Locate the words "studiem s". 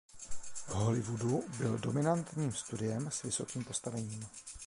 2.53-3.23